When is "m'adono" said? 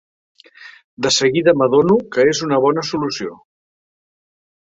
1.61-1.97